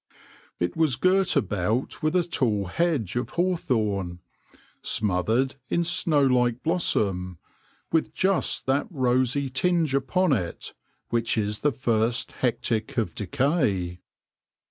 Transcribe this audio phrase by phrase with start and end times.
[0.59, 4.17] It was girt about with a tall hedge of hawthorn,
[4.81, 7.37] smothered in snowlike blossom,
[7.91, 10.73] with just that rosy tinge upon it
[11.09, 13.99] which is the first hectic of decay.